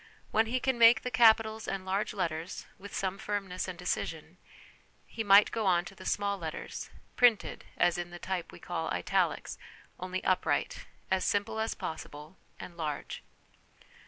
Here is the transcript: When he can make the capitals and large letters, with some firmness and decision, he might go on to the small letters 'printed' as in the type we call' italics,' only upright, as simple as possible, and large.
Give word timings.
When 0.31 0.47
he 0.47 0.59
can 0.59 0.79
make 0.79 1.03
the 1.03 1.11
capitals 1.11 1.67
and 1.67 1.85
large 1.85 2.11
letters, 2.11 2.65
with 2.79 2.91
some 2.91 3.19
firmness 3.19 3.67
and 3.67 3.77
decision, 3.77 4.39
he 5.05 5.23
might 5.23 5.51
go 5.51 5.67
on 5.67 5.85
to 5.85 5.93
the 5.93 6.07
small 6.07 6.39
letters 6.39 6.89
'printed' 7.17 7.65
as 7.77 7.99
in 7.99 8.09
the 8.09 8.17
type 8.17 8.51
we 8.51 8.57
call' 8.57 8.89
italics,' 8.91 9.59
only 9.99 10.23
upright, 10.23 10.87
as 11.11 11.23
simple 11.23 11.59
as 11.59 11.75
possible, 11.75 12.35
and 12.59 12.77
large. 12.77 13.21